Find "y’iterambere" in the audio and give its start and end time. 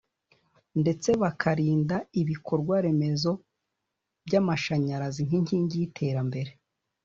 5.79-6.51